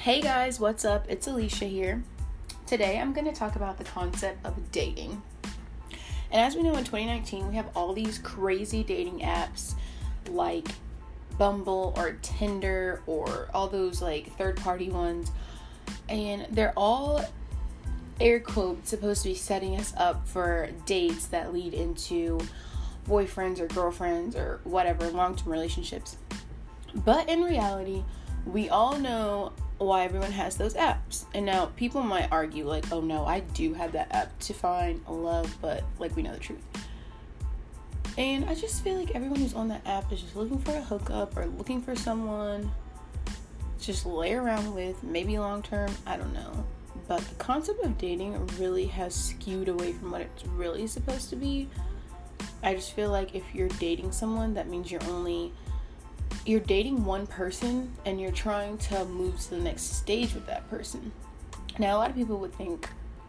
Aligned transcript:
Hey 0.00 0.22
guys, 0.22 0.58
what's 0.58 0.86
up? 0.86 1.04
It's 1.10 1.26
Alicia 1.26 1.66
here. 1.66 2.02
Today 2.66 2.98
I'm 2.98 3.12
going 3.12 3.26
to 3.26 3.34
talk 3.34 3.56
about 3.56 3.76
the 3.76 3.84
concept 3.84 4.46
of 4.46 4.72
dating. 4.72 5.20
And 6.32 6.40
as 6.40 6.56
we 6.56 6.62
know 6.62 6.74
in 6.76 6.84
2019, 6.84 7.46
we 7.46 7.56
have 7.56 7.68
all 7.76 7.92
these 7.92 8.16
crazy 8.16 8.82
dating 8.82 9.18
apps 9.18 9.74
like 10.30 10.68
Bumble 11.36 11.92
or 11.98 12.12
Tinder 12.22 13.02
or 13.06 13.50
all 13.52 13.68
those 13.68 14.00
like 14.00 14.34
third 14.38 14.56
party 14.56 14.88
ones. 14.88 15.32
And 16.08 16.46
they're 16.50 16.72
all 16.78 17.22
air 18.22 18.40
quotes 18.40 18.88
supposed 18.88 19.24
to 19.24 19.28
be 19.28 19.34
setting 19.34 19.76
us 19.76 19.92
up 19.98 20.26
for 20.26 20.70
dates 20.86 21.26
that 21.26 21.52
lead 21.52 21.74
into 21.74 22.40
boyfriends 23.06 23.60
or 23.60 23.66
girlfriends 23.66 24.34
or 24.34 24.60
whatever, 24.64 25.10
long 25.10 25.36
term 25.36 25.52
relationships. 25.52 26.16
But 26.94 27.28
in 27.28 27.42
reality, 27.42 28.02
we 28.46 28.70
all 28.70 28.98
know 28.98 29.52
why 29.80 30.04
everyone 30.04 30.32
has 30.32 30.56
those 30.56 30.74
apps. 30.74 31.24
And 31.34 31.46
now 31.46 31.66
people 31.76 32.02
might 32.02 32.28
argue, 32.30 32.68
like, 32.68 32.92
oh 32.92 33.00
no, 33.00 33.24
I 33.24 33.40
do 33.40 33.72
have 33.74 33.92
that 33.92 34.12
app 34.12 34.38
to 34.40 34.52
find 34.52 35.00
love, 35.08 35.56
but 35.62 35.84
like 35.98 36.14
we 36.14 36.22
know 36.22 36.32
the 36.32 36.38
truth. 36.38 36.62
And 38.18 38.44
I 38.44 38.54
just 38.54 38.84
feel 38.84 38.98
like 38.98 39.12
everyone 39.12 39.40
who's 39.40 39.54
on 39.54 39.68
that 39.68 39.86
app 39.86 40.12
is 40.12 40.20
just 40.20 40.36
looking 40.36 40.58
for 40.58 40.72
a 40.72 40.82
hookup 40.82 41.36
or 41.36 41.46
looking 41.46 41.80
for 41.80 41.96
someone 41.96 42.70
to 43.78 43.86
just 43.86 44.04
lay 44.04 44.34
around 44.34 44.74
with, 44.74 45.02
maybe 45.02 45.38
long 45.38 45.62
term, 45.62 45.90
I 46.06 46.18
don't 46.18 46.34
know. 46.34 46.66
But 47.08 47.20
the 47.22 47.34
concept 47.36 47.82
of 47.82 47.96
dating 47.96 48.46
really 48.58 48.86
has 48.86 49.14
skewed 49.14 49.68
away 49.68 49.92
from 49.92 50.10
what 50.10 50.20
it's 50.20 50.44
really 50.44 50.86
supposed 50.86 51.30
to 51.30 51.36
be. 51.36 51.68
I 52.62 52.74
just 52.74 52.92
feel 52.92 53.10
like 53.10 53.34
if 53.34 53.54
you're 53.54 53.68
dating 53.68 54.12
someone, 54.12 54.52
that 54.54 54.68
means 54.68 54.92
you're 54.92 55.02
only 55.04 55.52
you're 56.46 56.60
dating 56.60 57.04
one 57.04 57.26
person 57.26 57.92
and 58.04 58.20
you're 58.20 58.32
trying 58.32 58.78
to 58.78 59.04
move 59.04 59.38
to 59.40 59.50
the 59.50 59.58
next 59.58 59.96
stage 59.96 60.34
with 60.34 60.46
that 60.46 60.68
person. 60.70 61.12
Now, 61.78 61.96
a 61.96 61.98
lot 61.98 62.10
of 62.10 62.16
people 62.16 62.38
would 62.38 62.54
think 62.54 62.88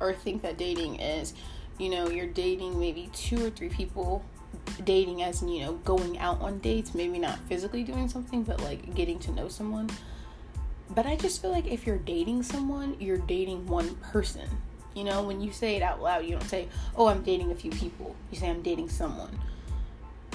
or 0.00 0.12
think 0.14 0.42
that 0.42 0.56
dating 0.56 1.00
is, 1.00 1.34
you 1.78 1.88
know, 1.88 2.08
you're 2.08 2.26
dating 2.26 2.78
maybe 2.78 3.10
two 3.12 3.44
or 3.44 3.50
three 3.50 3.68
people, 3.68 4.24
dating 4.84 5.22
as 5.22 5.42
in, 5.42 5.48
you 5.48 5.64
know, 5.64 5.74
going 5.84 6.18
out 6.18 6.40
on 6.40 6.58
dates, 6.58 6.94
maybe 6.94 7.18
not 7.18 7.38
physically 7.48 7.82
doing 7.82 8.08
something, 8.08 8.42
but 8.42 8.60
like 8.62 8.94
getting 8.94 9.18
to 9.20 9.32
know 9.32 9.48
someone. 9.48 9.90
But 10.90 11.06
I 11.06 11.16
just 11.16 11.40
feel 11.40 11.50
like 11.50 11.66
if 11.66 11.86
you're 11.86 11.98
dating 11.98 12.42
someone, 12.42 12.96
you're 13.00 13.18
dating 13.18 13.66
one 13.66 13.94
person. 13.96 14.48
You 14.94 15.04
know, 15.04 15.22
when 15.22 15.40
you 15.40 15.52
say 15.52 15.76
it 15.76 15.82
out 15.82 16.02
loud, 16.02 16.24
you 16.24 16.32
don't 16.32 16.48
say, 16.48 16.68
oh, 16.96 17.06
I'm 17.06 17.22
dating 17.22 17.50
a 17.50 17.54
few 17.54 17.70
people. 17.70 18.14
You 18.30 18.38
say, 18.38 18.50
I'm 18.50 18.62
dating 18.62 18.90
someone. 18.90 19.38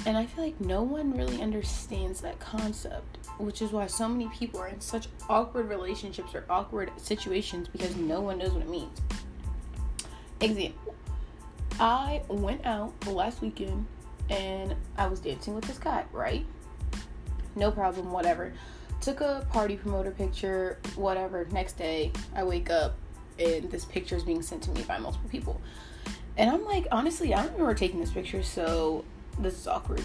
And 0.06 0.17
I 0.17 0.26
feel 0.26 0.44
like 0.44 0.62
no 0.62 0.84
one 0.84 1.17
really 1.17 1.42
understands 1.42 2.22
that 2.22 2.40
concept, 2.40 3.17
which 3.40 3.62
is 3.62 3.72
why 3.72 3.88
so 3.88 4.08
many 4.08 4.30
people 4.30 4.59
are 4.59 4.67
in 4.67 4.80
such 4.80 5.08
awkward 5.28 5.67
relationships 5.67 6.34
or 6.34 6.45
awkward 6.50 6.92
situations 6.98 7.67
because 7.67 7.95
no 7.95 8.22
one 8.22 8.38
knows 8.38 8.52
what 8.52 8.62
it 8.62 8.70
means. 8.70 9.02
Example 10.39 10.95
I 11.80 12.23
went 12.28 12.66
out 12.66 12.94
last 13.08 13.42
weekend 13.42 13.86
and 14.30 14.76
I 14.98 15.08
was 15.08 15.20
dancing 15.20 15.54
with 15.54 15.66
this 15.66 15.78
guy, 15.78 16.06
right? 16.11 16.45
No 17.56 17.72
problem, 17.72 18.11
whatever. 18.11 18.54
Took 19.02 19.22
a 19.22 19.48
party 19.52 19.76
promoter 19.76 20.11
picture, 20.11 20.80
whatever. 20.95 21.48
Next 21.52 21.78
day, 21.78 22.11
I 22.36 22.44
wake 22.44 22.70
up 22.70 22.95
and 23.38 23.70
this 23.70 23.86
picture 23.86 24.16
is 24.16 24.23
being 24.23 24.42
sent 24.42 24.64
to 24.64 24.72
me 24.72 24.82
by 24.84 24.98
multiple 24.98 25.30
people. 25.30 25.61
And 26.36 26.50
I'm 26.50 26.66
like, 26.66 26.88
honestly, 26.92 27.34
I 27.34 27.44
don't 27.44 27.54
remember 27.54 27.76
taking 27.76 28.00
this 28.00 28.11
picture, 28.11 28.44
so 28.44 29.06
this 29.39 29.57
is 29.57 29.67
awkward. 29.67 30.02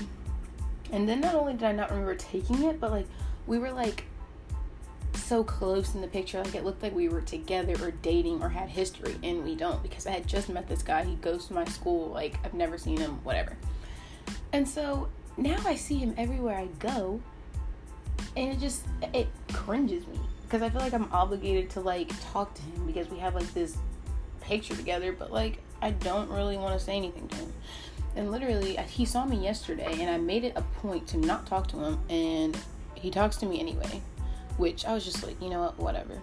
And 0.91 1.09
then 1.09 1.21
not 1.21 1.35
only 1.35 1.55
did 1.55 1.65
I 1.65 1.73
not 1.73 1.91
remember 1.91 2.15
taking 2.15 2.65
it, 2.65 2.79
but 2.81 2.91
like 2.91 3.07
we 3.47 3.59
were 3.59 3.73
like 3.73 4.05
so 5.15 5.43
close 5.43 5.95
in 5.95 6.01
the 6.01 6.09
picture, 6.09 6.43
like 6.43 6.55
it 6.55 6.65
looked 6.65 6.83
like 6.83 6.95
we 6.95 7.09
were 7.09 7.23
together 7.23 7.75
or 7.83 7.91
dating 7.91 8.43
or 8.43 8.49
had 8.49 8.69
history, 8.69 9.17
and 9.23 9.45
we 9.45 9.55
don't 9.55 9.83
because 9.83 10.07
I 10.07 10.11
had 10.11 10.27
just 10.27 10.49
met 10.49 10.69
this 10.69 10.83
guy. 10.83 11.05
He 11.05 11.15
goes 11.17 11.47
to 11.47 11.55
my 11.55 11.65
school, 11.65 12.09
like 12.09 12.39
I've 12.45 12.55
never 12.55 12.77
seen 12.77 12.99
him, 12.99 13.25
whatever. 13.25 13.57
And 14.53 14.69
so 14.69 15.09
now 15.37 15.59
I 15.65 15.77
see 15.77 15.97
him 15.97 16.15
everywhere 16.19 16.57
I 16.57 16.67
go, 16.79 17.21
and 18.37 18.53
it 18.53 18.61
just 18.61 18.85
it 19.15 19.29
cringes 19.53 20.07
me 20.07 20.21
because 20.45 20.61
I 20.61 20.69
feel 20.69 20.83
like 20.83 20.93
I'm 20.93 21.11
obligated 21.13 21.71
to 21.71 21.81
like 21.81 22.11
talk 22.33 22.55
to 22.55 22.63
him 22.63 22.87
because 22.87 23.09
we 23.09 23.19
have 23.19 23.35
like 23.35 23.53
this 23.55 23.77
picture 24.43 24.77
together, 24.77 25.13
but 25.13 25.33
like 25.33 25.59
I 25.81 25.91
don't 25.93 26.29
really 26.31 26.59
want 26.59 26.79
to 26.79 26.85
say 26.85 26.97
anything 26.97 27.29
to 27.29 27.37
him. 27.37 27.53
And 28.15 28.31
literally, 28.31 28.77
he 28.77 29.05
saw 29.05 29.25
me 29.25 29.37
yesterday, 29.37 30.01
and 30.01 30.11
I 30.11 30.19
made 30.19 30.45
it 30.45 30.53
a 30.57 30.63
point 30.63 31.07
to 31.09 31.17
not 31.17 31.47
talk 31.47 31.67
to 31.69 31.79
him, 31.79 31.99
and 32.11 32.57
he 32.95 33.11
talks 33.11 33.37
to 33.39 33.47
me 33.47 33.59
anyway, 33.59 34.03
which 34.59 34.85
I 34.85 34.93
was 34.93 35.05
just 35.05 35.25
like, 35.25 35.41
you 35.41 35.49
know 35.49 35.61
what, 35.61 35.79
whatever. 35.79 36.21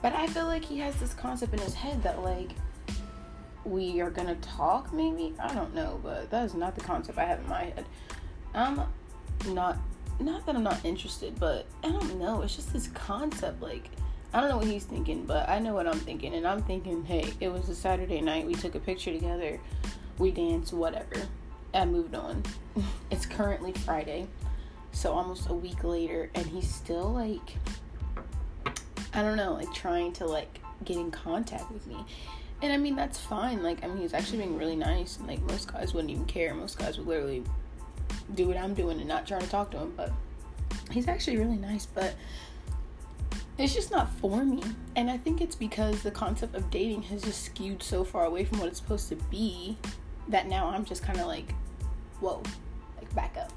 But 0.00 0.14
I 0.14 0.26
feel 0.26 0.46
like 0.46 0.64
he 0.64 0.78
has 0.78 0.96
this 0.96 1.14
concept 1.14 1.52
in 1.52 1.60
his 1.60 1.74
head 1.74 2.02
that, 2.02 2.22
like, 2.22 2.50
we 3.64 4.00
are 4.00 4.10
gonna 4.10 4.36
talk, 4.36 4.92
maybe? 4.92 5.34
I 5.38 5.54
don't 5.54 5.74
know, 5.74 6.00
but 6.02 6.30
that 6.30 6.44
is 6.44 6.54
not 6.54 6.74
the 6.74 6.80
concept 6.80 7.18
I 7.18 7.24
have 7.24 7.40
in 7.40 7.48
my 7.48 7.64
head. 7.64 7.84
I'm 8.54 8.82
not, 9.48 9.78
not 10.20 10.46
that 10.46 10.56
I'm 10.56 10.62
not 10.62 10.84
interested, 10.84 11.38
but 11.38 11.66
I 11.82 11.90
don't 11.90 12.18
know. 12.18 12.42
It's 12.42 12.56
just 12.56 12.72
this 12.72 12.88
concept, 12.88 13.60
like, 13.60 13.90
I 14.32 14.40
don't 14.40 14.50
know 14.50 14.56
what 14.56 14.66
he's 14.66 14.84
thinking, 14.84 15.26
but 15.26 15.48
I 15.48 15.58
know 15.58 15.74
what 15.74 15.86
I'm 15.86 16.00
thinking. 16.00 16.34
And 16.34 16.46
I'm 16.46 16.62
thinking, 16.62 17.04
hey, 17.04 17.32
it 17.40 17.48
was 17.48 17.68
a 17.68 17.74
Saturday 17.74 18.20
night. 18.20 18.46
We 18.46 18.54
took 18.54 18.74
a 18.74 18.80
picture 18.80 19.12
together 19.12 19.60
we 20.18 20.30
danced, 20.30 20.72
whatever. 20.72 21.16
I 21.72 21.84
moved 21.84 22.14
on. 22.14 22.42
it's 23.10 23.26
currently 23.26 23.72
Friday, 23.72 24.26
so 24.92 25.12
almost 25.12 25.48
a 25.48 25.54
week 25.54 25.82
later, 25.82 26.30
and 26.34 26.46
he's 26.46 26.72
still 26.72 27.12
like, 27.12 27.56
I 29.12 29.22
don't 29.22 29.36
know, 29.36 29.54
like 29.54 29.72
trying 29.74 30.12
to 30.14 30.26
like 30.26 30.60
get 30.84 30.96
in 30.96 31.10
contact 31.10 31.70
with 31.72 31.86
me. 31.86 31.96
And 32.62 32.72
I 32.72 32.76
mean, 32.76 32.96
that's 32.96 33.18
fine. 33.18 33.62
Like, 33.62 33.84
I 33.84 33.88
mean, 33.88 33.98
he's 33.98 34.14
actually 34.14 34.38
being 34.38 34.56
really 34.56 34.76
nice, 34.76 35.18
and 35.18 35.26
like 35.26 35.42
most 35.42 35.72
guys 35.72 35.92
wouldn't 35.92 36.10
even 36.10 36.24
care. 36.26 36.54
Most 36.54 36.78
guys 36.78 36.96
would 36.98 37.06
literally 37.06 37.42
do 38.34 38.46
what 38.48 38.56
I'm 38.56 38.74
doing 38.74 38.98
and 38.98 39.08
not 39.08 39.26
try 39.26 39.38
to 39.38 39.48
talk 39.48 39.70
to 39.72 39.78
him, 39.78 39.92
but 39.96 40.12
he's 40.90 41.08
actually 41.08 41.36
really 41.36 41.56
nice, 41.56 41.86
but 41.86 42.14
it's 43.58 43.74
just 43.74 43.90
not 43.90 44.10
for 44.14 44.44
me. 44.44 44.62
And 44.96 45.10
I 45.10 45.16
think 45.16 45.40
it's 45.40 45.56
because 45.56 46.02
the 46.02 46.10
concept 46.10 46.54
of 46.54 46.70
dating 46.70 47.02
has 47.02 47.22
just 47.22 47.44
skewed 47.44 47.82
so 47.82 48.04
far 48.04 48.24
away 48.24 48.44
from 48.44 48.58
what 48.58 48.68
it's 48.68 48.78
supposed 48.78 49.08
to 49.10 49.16
be 49.16 49.76
that 50.28 50.48
now 50.48 50.68
I'm 50.68 50.84
just 50.84 51.02
kind 51.02 51.20
of 51.20 51.26
like, 51.26 51.52
whoa, 52.20 52.42
like 52.96 53.14
back 53.14 53.36
up. 53.38 53.52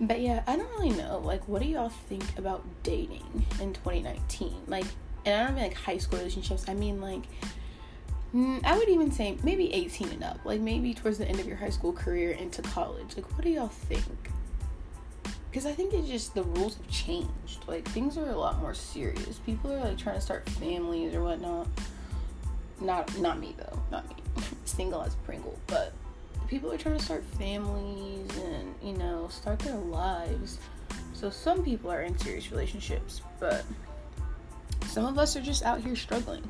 But 0.00 0.20
yeah, 0.20 0.42
I 0.46 0.56
don't 0.56 0.70
really 0.78 0.96
know. 0.96 1.18
Like, 1.24 1.46
what 1.48 1.60
do 1.60 1.68
y'all 1.68 1.88
think 1.88 2.38
about 2.38 2.64
dating 2.82 3.46
in 3.60 3.72
2019? 3.72 4.54
Like, 4.68 4.86
and 5.24 5.34
I 5.34 5.46
don't 5.46 5.54
mean 5.56 5.64
like 5.64 5.74
high 5.74 5.98
school 5.98 6.18
relationships. 6.18 6.64
I 6.68 6.74
mean 6.74 7.00
like, 7.00 7.22
mm, 8.34 8.64
I 8.64 8.78
would 8.78 8.88
even 8.88 9.10
say 9.10 9.36
maybe 9.42 9.72
18 9.74 10.10
and 10.10 10.24
up. 10.24 10.38
Like 10.44 10.60
maybe 10.60 10.94
towards 10.94 11.18
the 11.18 11.26
end 11.26 11.40
of 11.40 11.46
your 11.46 11.56
high 11.56 11.70
school 11.70 11.92
career 11.92 12.30
into 12.30 12.62
college. 12.62 13.16
Like, 13.16 13.30
what 13.32 13.42
do 13.42 13.50
y'all 13.50 13.68
think? 13.68 14.04
Because 15.50 15.66
I 15.66 15.72
think 15.72 15.94
it's 15.94 16.08
just 16.08 16.34
the 16.34 16.44
rules 16.44 16.76
have 16.76 16.88
changed. 16.88 17.66
Like 17.66 17.86
things 17.88 18.16
are 18.16 18.28
a 18.28 18.36
lot 18.36 18.60
more 18.60 18.74
serious. 18.74 19.38
People 19.44 19.72
are 19.72 19.80
like 19.80 19.98
trying 19.98 20.16
to 20.16 20.20
start 20.20 20.48
families 20.48 21.14
or 21.14 21.24
whatnot. 21.24 21.66
Not 22.80 23.18
not 23.18 23.38
me 23.38 23.54
though. 23.56 23.78
Not 23.90 24.08
me. 24.08 24.16
single 24.64 25.02
as 25.02 25.14
Pringle, 25.16 25.58
but 25.66 25.92
people 26.46 26.72
are 26.72 26.78
trying 26.78 26.96
to 26.96 27.04
start 27.04 27.24
families 27.38 28.30
and 28.36 28.74
you 28.82 28.92
know 28.94 29.28
start 29.30 29.58
their 29.60 29.76
lives. 29.76 30.58
So 31.12 31.30
some 31.30 31.64
people 31.64 31.90
are 31.90 32.02
in 32.02 32.16
serious 32.18 32.50
relationships, 32.50 33.22
but 33.40 33.64
some 34.86 35.04
of 35.04 35.18
us 35.18 35.36
are 35.36 35.42
just 35.42 35.64
out 35.64 35.80
here 35.80 35.96
struggling, 35.96 36.48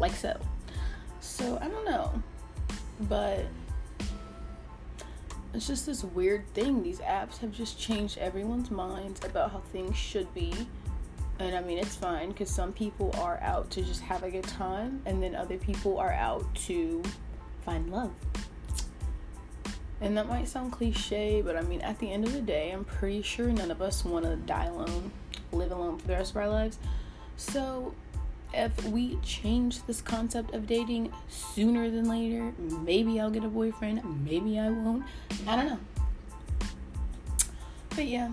like 0.00 0.14
so. 0.14 0.38
So 1.20 1.58
I 1.60 1.68
don't 1.68 1.84
know, 1.84 2.22
but 3.00 3.44
it's 5.52 5.66
just 5.66 5.86
this 5.86 6.02
weird 6.02 6.52
thing. 6.54 6.82
These 6.82 6.98
apps 7.00 7.38
have 7.38 7.52
just 7.52 7.78
changed 7.78 8.18
everyone's 8.18 8.70
minds 8.70 9.20
about 9.24 9.52
how 9.52 9.60
things 9.72 9.96
should 9.96 10.32
be. 10.34 10.52
And 11.38 11.54
I 11.54 11.60
mean, 11.60 11.78
it's 11.78 11.96
fine 11.96 12.28
because 12.28 12.48
some 12.48 12.72
people 12.72 13.14
are 13.18 13.38
out 13.40 13.70
to 13.72 13.82
just 13.82 14.00
have 14.02 14.22
a 14.22 14.30
good 14.30 14.44
time, 14.44 15.02
and 15.04 15.22
then 15.22 15.34
other 15.34 15.56
people 15.58 15.98
are 15.98 16.12
out 16.12 16.52
to 16.66 17.02
find 17.64 17.90
love. 17.90 18.12
And 20.00 20.16
that 20.16 20.28
might 20.28 20.48
sound 20.48 20.72
cliche, 20.72 21.42
but 21.42 21.56
I 21.56 21.62
mean, 21.62 21.80
at 21.80 21.98
the 21.98 22.12
end 22.12 22.24
of 22.24 22.32
the 22.32 22.40
day, 22.40 22.70
I'm 22.70 22.84
pretty 22.84 23.22
sure 23.22 23.48
none 23.48 23.70
of 23.70 23.80
us 23.80 24.04
want 24.04 24.24
to 24.26 24.36
die 24.36 24.66
alone, 24.66 25.10
live 25.50 25.72
alone 25.72 25.98
for 25.98 26.06
the 26.06 26.12
rest 26.12 26.32
of 26.32 26.36
our 26.36 26.48
lives. 26.48 26.78
So, 27.36 27.94
if 28.52 28.84
we 28.84 29.18
change 29.22 29.84
this 29.86 30.00
concept 30.00 30.54
of 30.54 30.66
dating 30.66 31.12
sooner 31.28 31.90
than 31.90 32.08
later, 32.08 32.52
maybe 32.58 33.18
I'll 33.18 33.30
get 33.30 33.44
a 33.44 33.48
boyfriend, 33.48 34.24
maybe 34.24 34.58
I 34.58 34.70
won't. 34.70 35.04
I 35.46 35.56
don't 35.56 35.66
know. 35.66 35.80
But 37.90 38.06
yeah. 38.06 38.30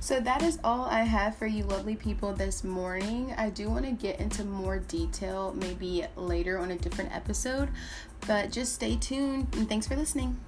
So 0.00 0.20
that 0.20 0.42
is 0.42 0.58
all 0.62 0.84
I 0.84 1.02
have 1.02 1.36
for 1.36 1.46
you 1.46 1.64
lovely 1.64 1.96
people 1.96 2.32
this 2.32 2.62
morning. 2.62 3.34
I 3.36 3.50
do 3.50 3.68
want 3.68 3.84
to 3.84 3.90
get 3.90 4.20
into 4.20 4.44
more 4.44 4.78
detail 4.78 5.54
maybe 5.56 6.04
later 6.16 6.58
on 6.58 6.70
a 6.70 6.76
different 6.78 7.14
episode, 7.14 7.68
but 8.26 8.52
just 8.52 8.74
stay 8.74 8.96
tuned 8.96 9.48
and 9.54 9.68
thanks 9.68 9.88
for 9.88 9.96
listening. 9.96 10.38